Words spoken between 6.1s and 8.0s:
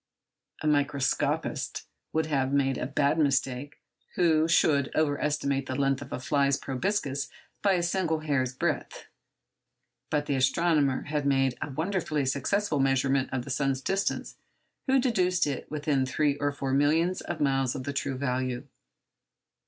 a fly's proboscis by a